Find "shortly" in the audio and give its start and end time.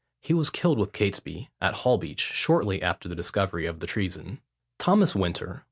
2.21-2.81